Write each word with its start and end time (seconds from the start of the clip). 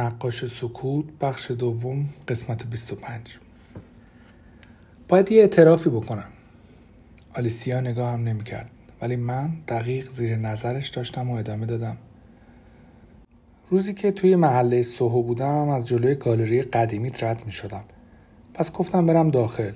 نقاش 0.00 0.46
سکوت 0.46 1.04
بخش 1.20 1.50
دوم 1.50 2.08
قسمت 2.28 2.66
25 2.66 3.38
باید 5.08 5.32
یه 5.32 5.40
اعترافی 5.40 5.90
بکنم. 5.90 6.28
آلیسیا 7.36 7.80
نگاه 7.80 8.12
هم 8.12 8.24
نمی 8.24 8.44
کرد 8.44 8.70
ولی 9.02 9.16
من 9.16 9.50
دقیق 9.68 10.10
زیر 10.10 10.36
نظرش 10.36 10.88
داشتم 10.88 11.30
و 11.30 11.34
ادامه 11.34 11.66
دادم. 11.66 11.96
روزی 13.70 13.94
که 13.94 14.10
توی 14.10 14.36
محله 14.36 14.82
سوهو 14.82 15.22
بودم 15.22 15.68
از 15.68 15.88
جلوی 15.88 16.14
گالری 16.14 16.62
قدیمیت 16.62 17.24
رد 17.24 17.46
می 17.46 17.52
شدم 17.52 17.84
پس 18.54 18.72
گفتم 18.72 19.06
برم 19.06 19.30
داخل. 19.30 19.72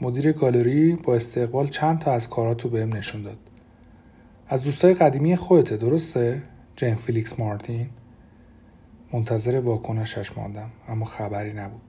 مدیر 0.00 0.32
گالری 0.32 0.96
با 0.96 1.14
استقبال 1.14 1.68
چند 1.68 1.98
تا 1.98 2.12
از 2.12 2.28
کاراتو 2.28 2.68
بهم 2.68 2.96
نشون 2.96 3.22
داد. 3.22 3.38
از 4.48 4.64
دوستای 4.64 4.94
قدیمی 4.94 5.36
خودته 5.36 5.76
درسته؟ 5.76 6.42
جین 6.76 6.94
فیلیکس 6.94 7.40
مارتین؟ 7.40 7.90
منتظر 9.12 9.60
واکنشش 9.60 10.38
ماندم 10.38 10.70
اما 10.88 11.04
خبری 11.04 11.52
نبود. 11.52 11.80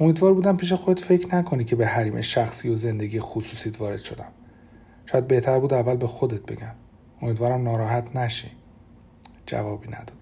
امیدوار 0.00 0.34
بودم 0.34 0.56
پیش 0.56 0.72
خودت 0.72 1.00
فکر 1.00 1.36
نکنی 1.36 1.64
که 1.64 1.76
به 1.76 1.86
حریم 1.86 2.20
شخصی 2.20 2.68
و 2.68 2.76
زندگی 2.76 3.20
خصوصیت 3.20 3.80
وارد 3.80 3.98
شدم. 3.98 4.32
شاید 5.06 5.26
بهتر 5.26 5.58
بود 5.58 5.74
اول 5.74 5.96
به 5.96 6.06
خودت 6.06 6.42
بگم. 6.42 6.74
امیدوارم 7.22 7.62
ناراحت 7.62 8.16
نشی. 8.16 8.50
جوابی 9.46 9.88
نداد. 9.88 10.12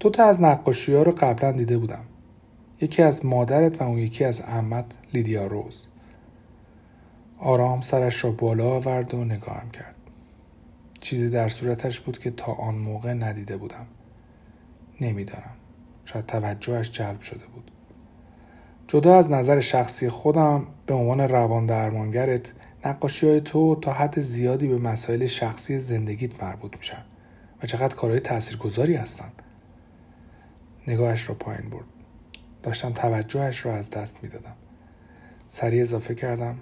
دو 0.00 0.10
تا 0.10 0.24
از 0.24 0.42
نقاشی 0.42 0.94
ها 0.94 1.02
رو 1.02 1.12
قبلا 1.12 1.52
دیده 1.52 1.78
بودم. 1.78 2.04
یکی 2.80 3.02
از 3.02 3.24
مادرت 3.24 3.82
و 3.82 3.84
اون 3.84 3.98
یکی 3.98 4.24
از 4.24 4.40
عمت 4.40 4.84
لیدیا 5.14 5.46
روز. 5.46 5.86
آرام 7.38 7.80
سرش 7.80 8.24
را 8.24 8.30
بالا 8.30 8.68
آورد 8.68 9.14
و 9.14 9.24
نگاهم 9.24 9.70
کرد. 9.70 9.94
چیزی 11.00 11.30
در 11.30 11.48
صورتش 11.48 12.00
بود 12.00 12.18
که 12.18 12.30
تا 12.30 12.52
آن 12.52 12.74
موقع 12.74 13.12
ندیده 13.12 13.56
بودم. 13.56 13.86
نمی‌دانم 15.00 15.54
شاید 16.04 16.26
توجهش 16.26 16.90
جلب 16.90 17.20
شده 17.20 17.46
بود. 17.46 17.70
جدا 18.88 19.18
از 19.18 19.30
نظر 19.30 19.60
شخصی 19.60 20.08
خودم 20.08 20.66
به 20.86 20.94
عنوان 20.94 21.20
روان 21.20 21.66
درمانگرت 21.66 22.52
نقاشی 22.84 23.28
های 23.28 23.40
تو 23.40 23.74
تا 23.74 23.92
حد 23.92 24.20
زیادی 24.20 24.68
به 24.68 24.78
مسائل 24.78 25.26
شخصی 25.26 25.78
زندگیت 25.78 26.44
مربوط 26.44 26.76
میشن 26.76 27.04
و 27.62 27.66
چقدر 27.66 27.94
کارهای 27.94 28.20
تاثیرگذاری 28.20 28.94
هستن. 28.94 29.32
نگاهش 30.86 31.28
را 31.28 31.34
پایین 31.34 31.70
برد. 31.70 31.84
داشتم 32.62 32.92
توجهش 32.92 33.66
را 33.66 33.74
از 33.74 33.90
دست 33.90 34.22
می‌دادم. 34.22 34.54
سریع 35.50 35.82
اضافه 35.82 36.14
کردم. 36.14 36.58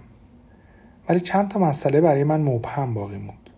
ولی 1.08 1.20
چند 1.20 1.48
تا 1.48 1.60
مسئله 1.60 2.00
برای 2.00 2.24
من 2.24 2.40
مبهم 2.40 2.94
باقی 2.94 3.18
موند. 3.18 3.50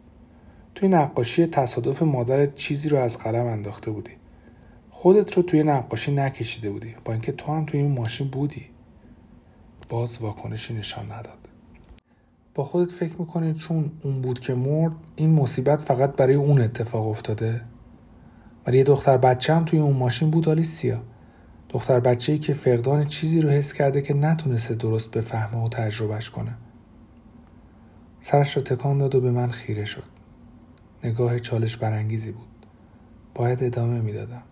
توی 0.74 0.88
نقاشی 0.88 1.46
تصادف 1.46 2.02
مادرت 2.02 2.54
چیزی 2.54 2.88
رو 2.88 2.98
از 2.98 3.18
قلم 3.18 3.46
انداخته 3.46 3.90
بودی. 3.90 4.12
خودت 5.04 5.34
رو 5.34 5.42
توی 5.42 5.62
نقاشی 5.62 6.12
نکشیده 6.12 6.70
بودی. 6.70 6.94
با 7.04 7.12
اینکه 7.12 7.32
تو 7.32 7.52
هم 7.52 7.64
توی 7.64 7.80
این 7.80 7.92
ماشین 7.92 8.28
بودی. 8.28 8.66
باز 9.88 10.22
واکنشی 10.22 10.74
نشان 10.74 11.04
نداد. 11.04 11.48
با 12.54 12.64
خودت 12.64 12.90
فکر 12.90 13.12
می‌کنی 13.18 13.54
چون 13.54 13.92
اون 14.02 14.20
بود 14.20 14.40
که 14.40 14.54
مرد 14.54 14.92
این 15.16 15.30
مصیبت 15.30 15.80
فقط 15.80 16.16
برای 16.16 16.34
اون 16.34 16.60
اتفاق 16.60 17.08
افتاده؟ 17.08 17.60
ولی 18.66 18.78
یه 18.78 18.84
دختر 18.84 19.16
بچه 19.16 19.54
هم 19.54 19.64
توی 19.64 19.78
اون 19.78 19.96
ماشین 19.96 20.30
بود 20.30 20.48
آلیسیا. 20.48 21.02
دختر 21.68 22.00
بچه 22.00 22.32
ای 22.32 22.38
که 22.38 22.54
فقدان 22.54 23.04
چیزی 23.04 23.40
رو 23.40 23.50
حس 23.50 23.72
کرده 23.72 24.02
که 24.02 24.14
نتونسته 24.14 24.74
درست 24.74 25.10
بفهمه 25.10 25.64
و 25.64 25.68
تجربهش 25.68 26.30
کنه. 26.30 26.54
سرش 28.22 28.56
رو 28.56 28.62
تکان 28.62 28.98
داد 28.98 29.14
و 29.14 29.20
به 29.20 29.30
من 29.30 29.50
خیره 29.50 29.84
شد. 29.84 30.04
نگاه 31.04 31.38
چالش 31.38 31.76
برانگیزی 31.76 32.32
بود. 32.32 32.66
باید 33.34 33.64
ادامه 33.64 34.00
می‌دادم. 34.00 34.42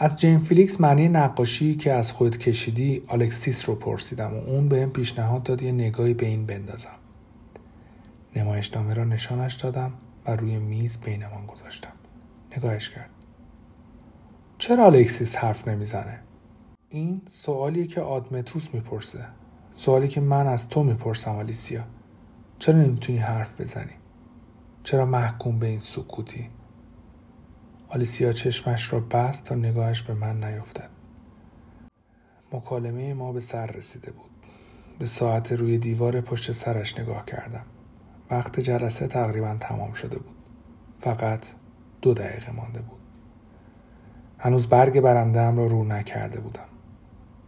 از 0.00 0.20
جین 0.20 0.38
فیلیکس 0.38 0.80
معنی 0.80 1.08
نقاشی 1.08 1.74
که 1.74 1.92
از 1.92 2.12
خود 2.12 2.38
کشیدی 2.38 3.02
آلسستیس 3.06 3.68
رو 3.68 3.74
پرسیدم 3.74 4.34
و 4.34 4.36
اون 4.36 4.68
بهم 4.68 4.86
پیشنهاد 4.86 5.42
داد 5.42 5.62
یه 5.62 5.72
نگاهی 5.72 6.14
به 6.14 6.26
این 6.26 6.46
بندازم 6.46 6.96
نمایشنامه 8.36 8.94
را 8.94 9.04
نشانش 9.04 9.54
دادم 9.54 9.92
و 10.26 10.36
روی 10.36 10.58
میز 10.58 11.00
بینمان 11.00 11.46
گذاشتم 11.46 11.92
نگاهش 12.56 12.88
کرد 12.88 13.10
چرا 14.58 14.84
آلکسیس 14.84 15.36
حرف 15.36 15.68
نمی‌زنه؟ 15.68 16.18
این 16.88 17.22
سوالیه 17.26 17.86
که 17.86 18.00
آدمتوس 18.00 18.74
می‌پرسه 18.74 19.24
سوالی 19.74 20.08
که 20.08 20.20
من 20.20 20.46
از 20.46 20.68
تو 20.68 20.82
می‌پرسم 20.82 21.30
آلیسیا 21.30 21.84
چرا 22.58 22.76
نمی‌تونی 22.78 23.18
حرف 23.18 23.60
بزنی؟ 23.60 23.94
چرا 24.82 25.06
محکوم 25.06 25.58
به 25.58 25.66
این 25.66 25.78
سکوتی؟ 25.78 26.48
آلیسیا 27.90 28.32
چشمش 28.32 28.92
را 28.92 29.00
بست 29.00 29.44
تا 29.44 29.54
نگاهش 29.54 30.02
به 30.02 30.14
من 30.14 30.44
نیفتد. 30.44 30.90
مکالمه 32.52 33.14
ما 33.14 33.32
به 33.32 33.40
سر 33.40 33.66
رسیده 33.66 34.10
بود. 34.10 34.30
به 34.98 35.06
ساعت 35.06 35.52
روی 35.52 35.78
دیوار 35.78 36.20
پشت 36.20 36.52
سرش 36.52 36.98
نگاه 36.98 37.24
کردم. 37.24 37.64
وقت 38.30 38.60
جلسه 38.60 39.06
تقریبا 39.06 39.56
تمام 39.60 39.92
شده 39.92 40.18
بود. 40.18 40.36
فقط 41.00 41.46
دو 42.02 42.14
دقیقه 42.14 42.52
مانده 42.52 42.80
بود. 42.80 42.98
هنوز 44.38 44.66
برگ 44.66 45.00
برندم 45.00 45.56
را 45.56 45.66
رو 45.66 45.84
نکرده 45.84 46.40
بودم. 46.40 46.68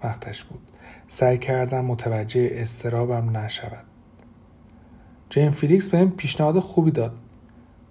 وقتش 0.05 0.45
بود. 0.45 0.61
سعی 1.09 1.39
کردم 1.39 1.85
متوجه 1.85 2.51
استرابم 2.53 3.37
نشود. 3.37 3.85
جین 5.31 5.51
فیلیکس 5.51 5.89
بهم 5.89 6.11
پیشنهاد 6.11 6.59
خوبی 6.59 6.91
داد. 6.91 7.17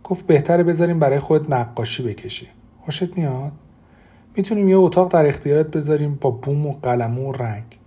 گفت 0.09 0.27
بهتره 0.27 0.63
بذاریم 0.63 0.99
برای 0.99 1.19
خود 1.19 1.53
نقاشی 1.53 2.03
بکشی. 2.03 2.47
خوشت 2.81 3.17
میاد؟ 3.17 3.51
می‌تونیم 4.35 4.69
یه 4.69 4.77
اتاق 4.77 5.11
در 5.11 5.25
اختیارت 5.25 5.67
بذاریم 5.67 6.15
با 6.15 6.31
بوم 6.31 6.65
و 6.65 6.71
قلم 6.71 7.19
و 7.19 7.31
رنگ. 7.31 7.77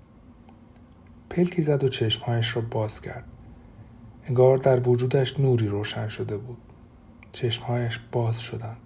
پلکی 1.31 1.63
زد 1.63 1.85
و 1.85 1.89
چشمهایش 1.89 2.57
را 2.57 2.63
باز 2.71 3.01
کرد. 3.01 3.25
انگار 4.27 4.57
در 4.57 4.89
وجودش 4.89 5.41
نوری 5.41 5.69
روشن 5.69 6.09
شده 6.09 6.37
بود. 6.37 6.59
چشمهایش 7.33 8.01
باز 8.13 8.41
شدند 8.41 8.77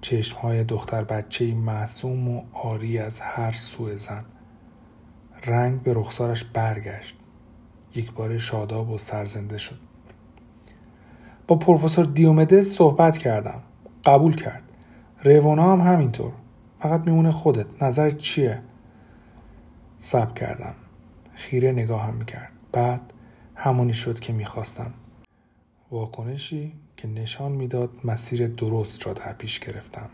چشمهای 0.00 0.64
دختر 0.64 1.04
بچه 1.04 1.54
معصوم 1.54 2.28
و 2.28 2.42
آری 2.52 2.98
از 2.98 3.20
هر 3.20 3.52
سوء 3.52 3.96
زن. 3.96 4.24
رنگ 5.46 5.82
به 5.82 5.94
رخسارش 5.94 6.44
برگشت. 6.44 7.16
یک 7.94 8.12
بار 8.12 8.38
شاداب 8.38 8.90
و 8.90 8.98
سرزنده 8.98 9.58
شد. 9.58 9.85
با 11.48 11.56
پروفسور 11.56 12.04
دیومدس 12.04 12.66
صحبت 12.66 13.18
کردم. 13.18 13.62
قبول 14.04 14.36
کرد. 14.36 14.62
رونا 15.24 15.72
هم 15.72 15.92
همینطور. 15.92 16.32
فقط 16.80 17.00
میمونه 17.06 17.32
خودت. 17.32 17.82
نظرت 17.82 18.18
چیه؟ 18.18 18.62
سب 19.98 20.34
کردم. 20.34 20.74
خیره 21.34 21.72
نگاهم 21.72 22.14
می‌کرد. 22.14 22.52
بعد 22.72 23.12
همونی 23.54 23.94
شد 23.94 24.18
که 24.18 24.32
می‌خواستم. 24.32 24.94
واکنشی 25.90 26.72
که 26.96 27.08
نشان 27.08 27.52
می‌داد 27.52 27.90
مسیر 28.04 28.46
درست 28.46 29.06
را 29.06 29.12
در 29.12 29.32
پیش 29.32 29.60
گرفتم. 29.60 30.08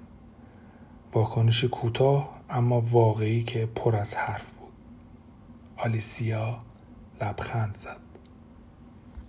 واکنشی 1.15 1.69
کوتاه 1.69 2.33
اما 2.51 2.81
واقعی 2.81 3.43
که 3.43 3.67
پر 3.67 3.97
از 3.97 4.15
حرف 4.15 4.57
بود. 4.57 4.73
آلیسیا 5.77 6.59
لبخند 7.21 7.77
زد. 7.77 8.12